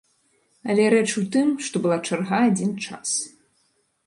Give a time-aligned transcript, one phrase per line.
[0.73, 3.09] Але рэч у тым, што была чарга адзін час.